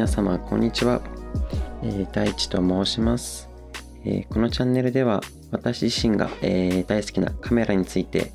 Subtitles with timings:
[0.00, 1.02] 皆様こんにちは、
[1.82, 3.50] えー、大地と申します、
[4.06, 8.32] えー、このチャンネルでは私自身が、えー、大好きなカメラについて、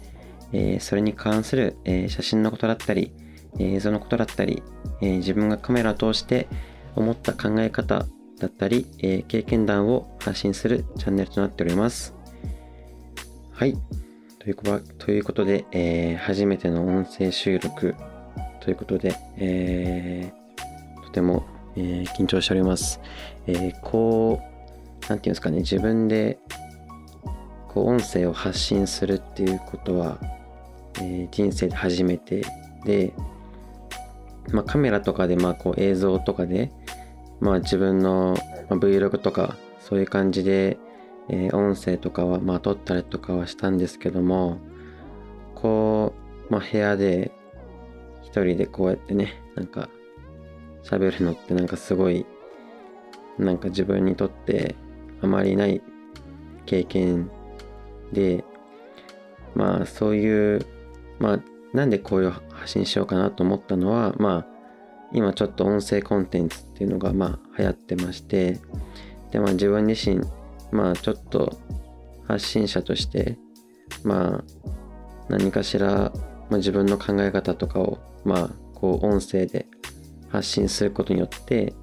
[0.53, 3.11] えそれに関する、え写真のことだったり
[3.57, 4.61] 映像のことだったり、
[5.01, 6.47] え自分がカメラを通して
[6.95, 8.05] 思った考え方
[8.37, 12.13] だったり、え経験談を発信するチャンネルとなっております。
[13.53, 13.75] はい。
[14.37, 14.51] とい
[15.19, 17.95] うことで、え初めての音声収録
[18.59, 22.99] ということで、えー、とても、えー、緊張しております。
[23.47, 26.39] えー、こう、なんていうんですかね、自分で、
[27.69, 30.19] こう、音声を発信するっていうことは、
[31.01, 32.45] え人生で初めて
[32.85, 33.13] で、
[34.51, 36.71] まあ、カメラとかで、まあ、こう、映像とかで、
[37.39, 38.35] まあ、自分の、
[38.69, 40.77] まあ、Vlog とか、そういう感じで、
[41.29, 44.59] えー、音声とかは、まあ、撮ったりとかはしたんですけども、
[45.55, 46.13] こ
[46.49, 47.31] う、まあ、部屋で
[48.23, 49.89] 一人でこうやってね、なんか
[50.85, 52.25] 喋るのってなんかすごい、
[53.37, 54.75] なんか自分にとって
[55.21, 55.81] あまりない
[56.65, 57.29] 経験
[58.13, 58.43] で、
[59.55, 60.65] まあそういう、
[61.19, 61.39] まあ
[61.73, 64.45] なんでこういう発信しようかなと思ったのは、まあ
[65.11, 68.59] 今ちょっと音声コンテンツっていうのがまあ流行ってまして、
[69.31, 70.21] でまあ自分自身、
[70.71, 71.57] まあちょっと
[72.27, 73.37] 発信者として、
[74.03, 74.43] まあ
[75.29, 76.11] 何かしら、
[76.49, 79.67] まあ、自分の考え方とかをまあ、こう、音声で
[80.29, 81.73] 発信することによって、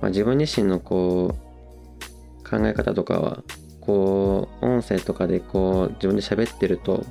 [0.00, 3.42] まあ、自分自身のこう、考え方とかは、
[3.80, 7.04] こう、音声とかでこう、自分で喋ってると、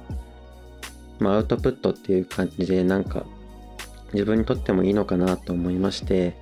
[1.19, 3.25] まあ、アウトプットっていう感じで、なんか、
[4.13, 6.35] 自分にとってもいいのかなと思いまして、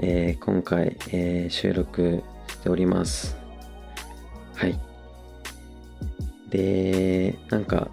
[0.00, 3.36] えー、今回、えー、収録しております。
[4.54, 4.78] はい。
[6.50, 7.88] で、なんか、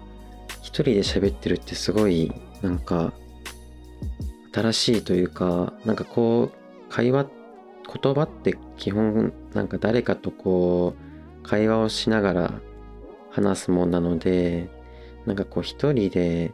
[0.60, 3.12] 一人で喋ってるってすごい、なんか、
[4.52, 7.26] 新しいというかなんかこう会話
[8.02, 12.54] 言葉って基本なんか誰かとこう会話をしながら
[13.30, 14.68] 話すもんなので
[15.26, 16.52] なんかこう一人で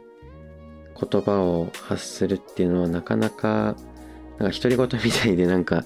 [0.99, 3.75] 言葉を発するっていうのはなかなか
[4.37, 5.83] なんか独り言みたいでなんか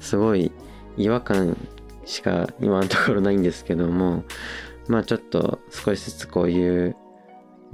[0.00, 0.52] すごい
[0.96, 1.56] 違和感
[2.04, 4.24] しか今のところないんですけども
[4.88, 6.96] まあちょっと少しずつこういう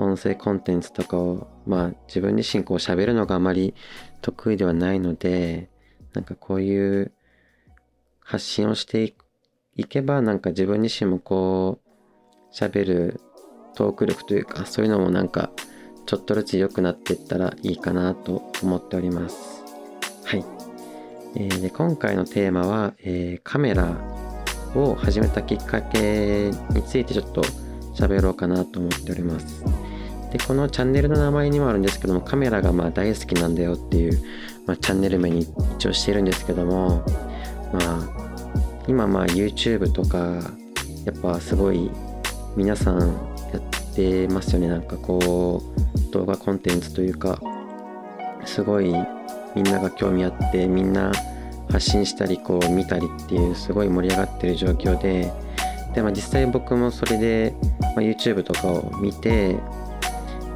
[0.02, 3.74] 音声コンテンツとかを、まあ自分自身こう喋るのがあまり
[4.20, 5.68] 得意ではないので、
[6.12, 7.12] なんかこういう
[8.20, 9.14] 発信をして
[9.76, 13.20] いけば、なんか自分自身もこう喋る
[13.74, 15.50] トーク力というか、そういうのもなんか
[16.06, 19.62] ちょっとずつ良くなっていったらいいかなと思っております。
[20.24, 20.44] はい。
[21.34, 23.96] えー、で今回のテーマは、えー、カメラ
[24.74, 27.42] を始めたきっかけについてちょっと
[27.94, 29.64] 喋ろうかなと思っております。
[30.32, 34.22] で、このチャンネルの名前にもあるんですけども、カメラがまあ大好きなんだよっていう、
[34.66, 37.04] まあ、チャンネル名に一応してるんですけども、
[37.72, 38.09] まあ、
[38.88, 40.41] 今まあ YouTube とか、
[41.04, 41.91] やっぱすごい
[42.56, 44.69] 皆さんやってますよね。
[44.69, 45.62] なんかこ
[46.09, 47.38] う、動画コンテンツというか、
[48.47, 48.94] すごい
[49.54, 51.12] みんなが興味あって、みんな
[51.70, 55.31] 発信したり、こう見たりっていう、すごい盛り上がってる状況で、
[55.94, 59.56] で、まあ、実際僕もそれで、まあ、YouTube とかを見て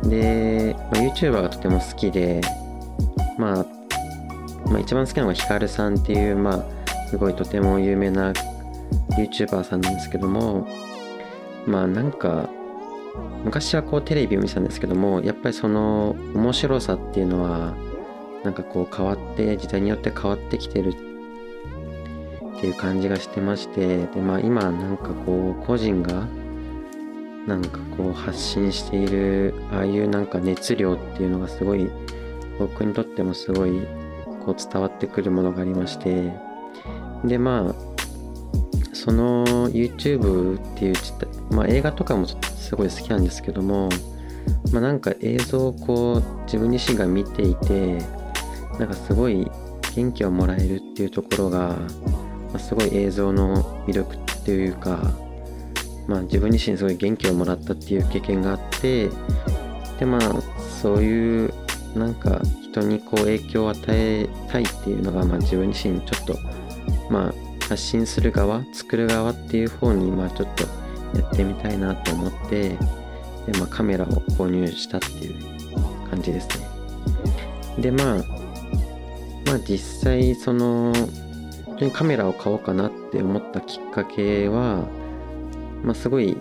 [0.05, 2.41] で、まあ、YouTuber がとても好きで、
[3.39, 3.67] まあ、
[4.69, 8.33] まあ、一番好きなのがヒカルさんっていう、まあ、すごいとても有名な
[9.17, 10.67] YouTuber さんなんですけども
[11.67, 12.49] まあなんか
[13.45, 17.75] 昔はこうテレビを見てたんですけどもやっぱりその面白さっていうのは
[18.45, 26.27] なんかこう変わって時代によって変わってきてるっていう感じがしてましてでまあ今なんかこう個人が
[27.47, 31.91] なんかこう発信しているああいうなんか熱量っていうのがすごい
[32.59, 33.87] 僕にとってもすごい
[34.45, 36.33] こう伝わってくるものがありまして。
[37.25, 37.97] でまあ
[38.93, 40.95] その YouTube っていう
[41.51, 43.89] まあ映画とかもすごい好きなんですけども
[44.73, 47.99] まあなんか映像をこう自分自身が見ていて
[48.79, 49.51] なんかすごい
[49.95, 51.77] 元気をもらえるっていうところが
[52.57, 55.13] まあ、すごい映像の魅力っていうか、
[56.07, 59.09] まあ、自分自身すごい元気をもらったっていう経験があって
[59.99, 60.21] でまあ
[60.83, 61.55] そういう
[61.97, 66.39] なんか人にこう影響を与えたいっていうのが、まあ、自分自身ちょっと
[67.11, 67.35] まあ
[67.69, 70.65] 発信する側作る側っていう方にまあちょっと
[71.19, 72.79] やってみたいなと思ってで、
[73.59, 75.35] まあ、カメラを購入したっていう
[76.11, 76.67] 感じですね。
[77.81, 78.25] でまあ
[79.47, 80.93] まあ実際その
[81.93, 84.85] カメラを買おうかなって思ったきっかけは、
[85.87, 86.37] まあ、すごい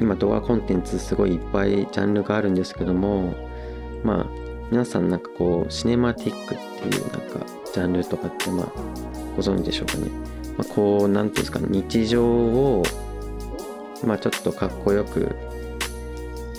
[0.00, 3.34] 今動画コンテンツすごいいっぱいジャンルがあるんですけども
[4.02, 4.26] まあ
[4.70, 8.66] 皆さんなんかこうシネマティックっていうなんかジャンルとかってまあ
[9.36, 10.10] ご存知でしょうかね、
[10.58, 12.82] まあ、こう何ていうんですか日常を
[14.04, 15.34] まあちょっとかっこよく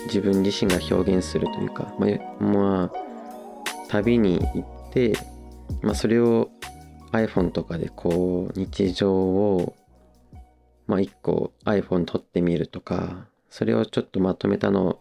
[0.05, 2.97] 自分自身が表現するというかまあ、まあ、
[3.89, 5.13] 旅に行って、
[5.81, 6.49] まあ、それを
[7.11, 9.73] iPhone とかでこう日常を
[10.91, 14.99] まあ一個 iPhone 撮ってみるとかそれをちょっとまとめたのを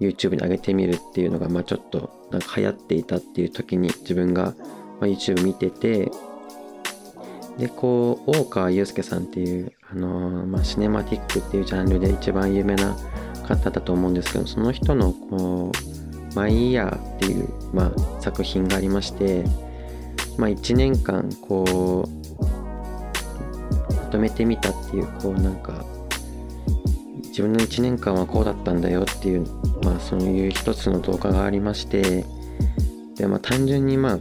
[0.00, 4.54] YouTube に上げてみるっていうのがまあちょっとなんか流行っていたっていう時に自分が
[5.00, 6.10] ま YouTube 見てて
[7.56, 12.94] でこう大川祐介さんっていうあのー、まあ、シネマティックっていうジャンルで一番有名な
[13.48, 15.78] 方だと思うんですけどその人のこう
[16.36, 19.44] 「マイ・イヤー」っていう、まあ、作品がありまして
[20.38, 22.08] まあ、1年間こ
[22.40, 22.47] う
[24.08, 25.84] とめてみたっていうこうなんか
[27.38, 29.46] 自分の1年間はこうだったんだよっていう、
[29.84, 32.24] まあ、そういう一つの動画がありまして
[33.14, 34.18] で、まあ、単純にまあ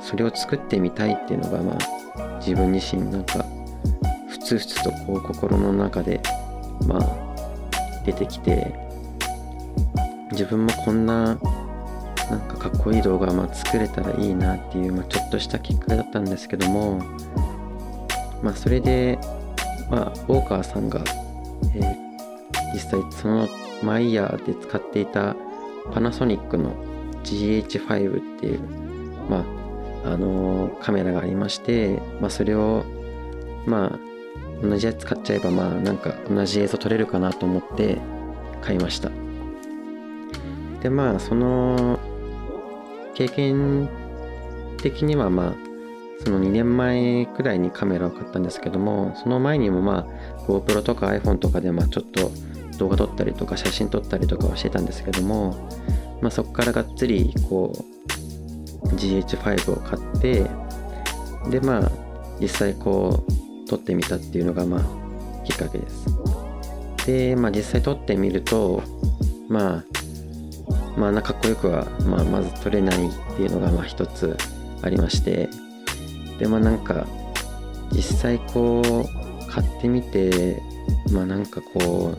[0.00, 3.44] それを作ってみたいっていうのがまあ自分自身なんか
[4.28, 6.20] ふつふつとこう心の中で
[6.86, 8.72] まあ出てきて
[10.32, 11.38] 自分もこんな
[12.30, 17.02] なんかかっこいい動画まあ作れたらいいなっていう、まあ、ちょっとしたきっかけだったんですけども
[18.42, 19.18] まあそれで
[19.90, 21.02] まあ大川さんが、
[21.74, 23.48] えー、実際その
[23.82, 25.36] マイヤーで使っていた
[25.92, 26.74] パナソニックの
[27.24, 28.60] GH5 っていう
[29.28, 29.44] ま
[30.04, 32.84] ああのー、カメラがありまして、まあ、それを
[33.66, 37.98] まあ同じやつ使っちゃえばまあなんか同じ映像撮れるかなと思って
[38.62, 39.10] 買いました。
[40.82, 41.98] でまあその
[43.14, 43.88] 経験
[44.78, 45.69] 的にはまあ
[46.24, 52.30] その2年前くらいにカメラを買ったんですけどもその前にもまあ GoPro とか iPhone とかでまあちょっと
[52.78, 55.68] 動画撮ったりとか写真撮ったりとかはしてたんですけども、
[56.20, 57.72] まあ、そこからがっつりこ
[58.84, 60.46] う GH5 を買って
[61.50, 61.90] でまあ
[62.40, 66.06] 実際こう撮ってみたっていうのがまあきっかけです。
[67.06, 68.82] でまあ実際撮ってみると
[69.48, 69.84] まあ
[70.96, 74.36] まあ、かっこよくは、まあ、まず取れないっていうのがまあ一つ
[74.82, 75.48] ありまして
[76.40, 77.06] でまあなんか
[77.92, 80.60] 実際こう買ってみて
[81.12, 82.16] まあなんかこ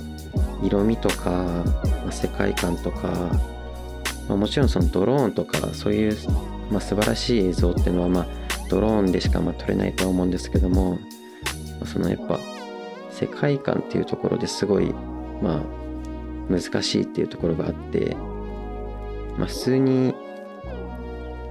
[0.61, 3.07] う色味とか、まあ、世界観とか、
[4.29, 6.17] まあ、もちろんそのドローンとかそういう、
[6.69, 8.27] まあ、素晴らしい映像っていうのはまあ
[8.69, 10.99] ドローンでしかまあ撮れないとは思うんですけども、ま
[11.83, 12.39] あ、そのやっぱ
[13.11, 14.93] 世界観っていうところですごい
[15.41, 15.61] まあ
[16.49, 18.15] 難しいっていうところがあって
[19.37, 20.13] まあ、普通に、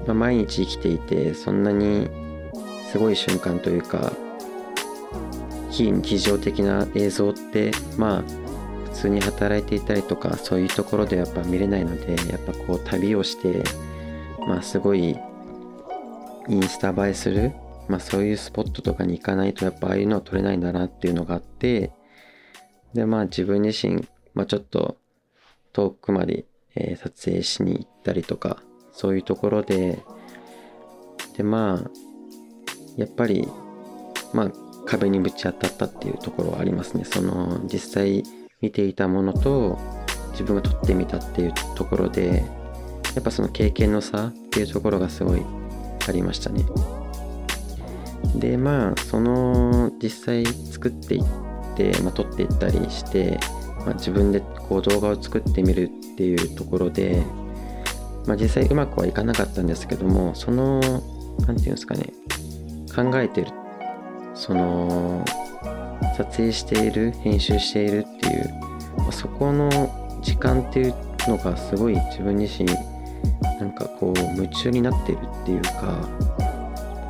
[0.07, 2.09] まあ、毎日生きていてそんなに
[2.91, 4.13] すごい瞬間というか
[5.71, 8.23] 非日常的な映像ってまあ
[8.93, 13.63] 普通に働いていたりとかそういうところでやっぱ見れないのでやっぱこう旅をして
[14.47, 15.17] まあすごい
[16.49, 17.53] インスタ映えする
[17.89, 21.93] まあそういうスポットとかに行かないとやっぱああいうのは撮れないんだなっていうのがあって
[22.93, 24.97] でまあ自分自身、まあ、ちょっと
[25.73, 30.03] 遠くまでえー、撮影しに行ったりとかそういうところで
[31.37, 31.91] でまあ
[32.97, 33.49] やっぱり
[34.33, 34.53] まあ
[34.87, 37.05] 壁にぶち当たったっていうところはありますね。
[37.05, 38.23] その実際
[38.61, 39.79] 見ていたものと
[40.33, 42.45] 自分が撮ってみたっていうところで
[43.15, 45.43] やっぱその経験の差っていうところがすごい
[46.09, 46.65] ありましたね。
[48.37, 51.25] でまあその実際作っていっ
[51.77, 53.39] て、まあ、撮っていったりして
[53.85, 57.23] まあ、自分でこう動画を作ってみるっていうところで、
[58.27, 61.03] まあ、実際うまくはいかなかったんですけどもその何て
[61.45, 62.13] 言うんですかね
[63.03, 63.49] 考えてる。
[64.35, 65.25] その
[66.17, 68.51] 撮影している編集しているっていう、
[69.13, 69.69] そこの
[70.23, 70.95] 時間っていう
[71.29, 72.69] のがすごい自分自身
[73.59, 75.71] なんかこう夢中になってるっていうか、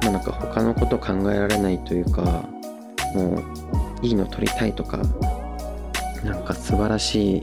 [0.03, 2.45] まあ、なんか他のこと考えられないというか
[3.15, 4.99] もういいの撮りたいとか
[6.25, 7.41] なんか素晴らしい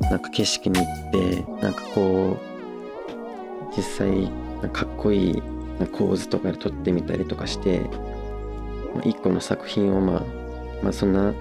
[0.00, 4.30] なんか景色に行ってなんかこう実際
[4.72, 5.42] かっこいい
[5.92, 7.80] 構図とかで撮ってみたりとかして、
[8.94, 10.22] まあ、一個の作品をまあ
[10.82, 11.34] まあそんな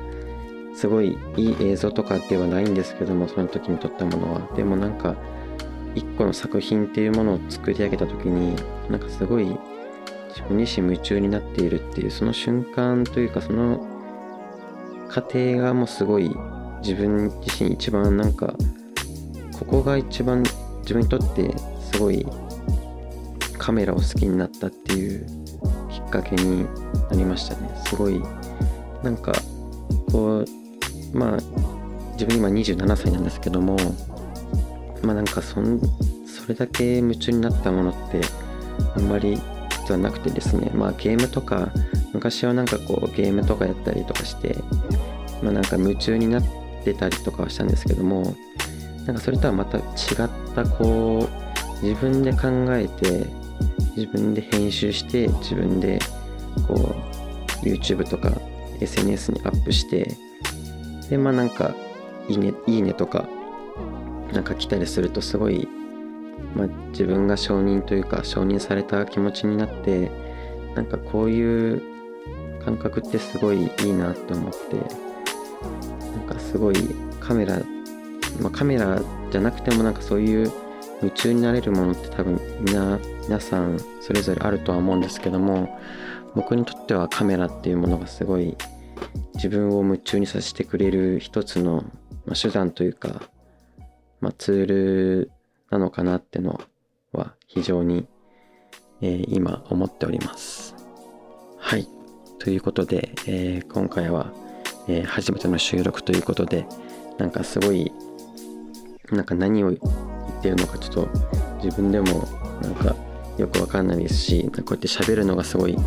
[0.75, 4.55] すごいいい映像とかではないんですけどもその時に撮ったものは。
[4.55, 5.15] でもなんか
[5.95, 8.55] 一個の作品っていうものを作り上げた時に
[8.89, 9.45] なんかすごい
[10.29, 13.87] 自分自身夢中になっているっていうその瞬間というかその
[15.07, 16.35] 過程がもうすごい
[16.81, 18.55] 自分自身一番なんか
[19.59, 20.41] ここが一番
[20.81, 21.55] 自分にとって
[21.91, 22.25] すごい
[23.63, 25.25] カメラを好きになったっていう
[25.89, 26.65] きっかけに
[27.09, 27.69] なりましたね。
[27.85, 28.21] すごい
[29.01, 29.31] なんか
[30.11, 31.37] こうまあ
[32.13, 33.77] 自分今27歳なんですけども
[35.01, 35.79] まあなんかそん
[36.25, 38.19] それだけ夢中になったものって
[38.97, 39.39] あんまり
[39.79, 41.71] 実はなくてですねまあゲームとか
[42.11, 44.57] 昔はなんかこうゲームとかやったりとかして
[45.41, 46.43] まあなんか夢中になっ
[46.83, 48.35] てたりとかはしたんですけども
[49.05, 49.83] なんかそれとはまた違っ
[50.53, 51.29] たこ
[51.81, 53.41] う自分で考えて
[53.95, 55.99] 自分で編集して自分で
[56.67, 56.95] こ
[57.63, 58.31] う YouTube とか
[58.79, 60.15] SNS にアップして
[61.09, 61.75] でまあなんか
[62.27, 63.27] いいねいいねとか
[64.31, 65.67] なんか来たりするとすごい、
[66.55, 70.11] まあ、自分が承認というか承認された気持ちになって
[70.75, 71.81] なんかこういう
[72.65, 74.75] 感覚ってすごいいいなって思って
[76.17, 76.75] なんかすごい
[77.19, 77.59] カメラ、
[78.41, 80.51] まあ、カメラじゃなくてもなんかそういう
[81.03, 85.79] 夢中になれるものって多分みんな皆さんそれぞれあるとは思うんですけども
[86.35, 88.57] 僕にとってはカメラっていうものがすごい
[89.35, 91.83] 自分を夢中にさせてくれる一つの、
[92.25, 93.21] まあ、手段というか
[94.23, 95.31] まあ、ツール
[95.69, 96.61] なのかなっての
[97.11, 98.07] は非常に、
[99.01, 100.75] えー、今思っております。
[101.57, 101.89] はい。
[102.39, 104.31] ということで、えー、今回は、
[104.87, 106.65] えー、初めての収録ということで、
[107.17, 107.91] なんかすごい、
[109.11, 109.73] なんか何を
[110.43, 111.09] ってるのかちょっと
[111.63, 112.27] 自分でも
[112.61, 112.93] なんか
[113.37, 115.77] よくわかんないですし、こうやって喋るのがすごい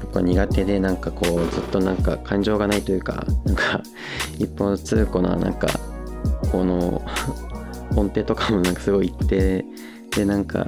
[0.00, 3.82] 僕は苦手でなんかこうずっとなんか感情がないというかなんか
[4.38, 5.68] 一方通行ななんか
[6.50, 7.04] この
[7.94, 9.64] 音程とかもなんかすごい一定
[10.16, 10.66] でなんか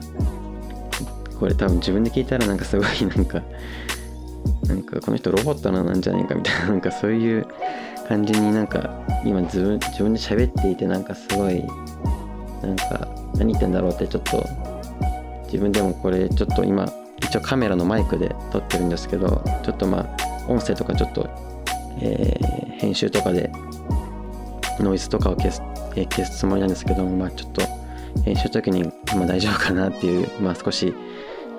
[1.38, 3.42] これ多分自分で聞いたらなんかすごいなんか
[4.66, 7.47] なんかこの人ロボットなんじゃないかみたいななんかそういう
[8.07, 8.90] 感じになんか
[9.25, 11.64] 今自分自分で喋っていてなんかすごい
[12.62, 14.45] なんか何言ってんだろうってちょっと
[15.45, 21.29] 自分でもこれちょっと今一応カメラのマイクで撮ってるんですけどちょっとまあ音声とかちょっと、
[22.00, 23.50] えー、編集とかで
[24.81, 25.62] ノイズとかを消す,、
[25.97, 27.62] え消すつもりなんですけども、まあ、ちょっと
[28.25, 30.95] 編集時に、ま、大丈夫かなっていう、まあ、少し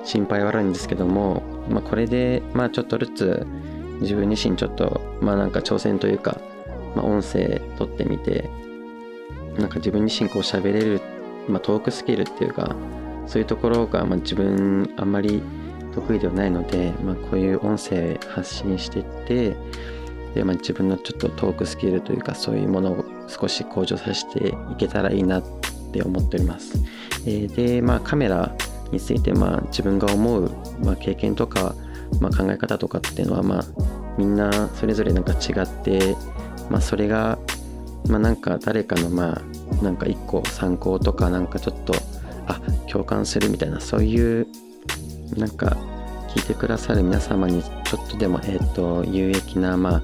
[0.04, 3.48] 心配はあるんですけども、まあ、これで、まあ、ちょっとずつ
[4.02, 6.38] 自分自身ちょっと、まあ、なんか挑戦というか、
[6.96, 8.50] まあ、音声撮ってみて
[9.58, 11.02] なんか自分自身こう喋れる、
[11.48, 12.76] まあ、トークスキルっていうか
[13.28, 15.42] そういうところが、まあ、自分あんまり
[15.94, 19.56] 得意ではないので、まあ、こういう音声発信していって
[20.34, 25.44] で、まあ、自分のちょっとトークスキルというかそういうものを少し向上させていけたらいいなっ
[25.92, 26.78] て思っております。
[27.26, 28.56] えー、で、まあ、カメラ
[28.92, 30.52] について、まあ、自分が思う、
[30.84, 31.76] まあ、経験とか、
[32.20, 33.66] まあ、考え方とかっていうのは、まあ、
[34.18, 36.16] みんなそれぞれなんか違って、
[36.70, 37.38] まあ、それが、
[38.08, 41.94] まあ、なんか誰かのまあなんか一個参考とかなんかちょっと
[42.48, 44.48] あ共感するみたいなそういう
[45.38, 45.78] なんか
[46.30, 50.04] 聞いてくださる皆様にちょっとでも、えーと、有益な、まあ、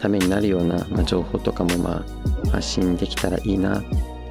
[0.00, 2.04] ためになるような、まあ、情報とかも、ま
[2.46, 3.82] あ、発信できたらいいなっ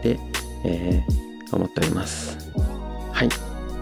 [0.04, 0.20] て、
[0.66, 1.04] え、
[1.52, 2.52] 思っております。
[3.14, 3.30] はい。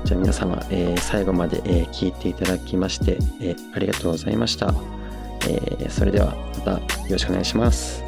[0.06, 4.74] じゃあ皆様、えー、最後まで、えー、聞いていただきまして、えありがとうございました。
[5.50, 6.80] えそれではまたよ
[7.12, 8.07] ろしくお願いします。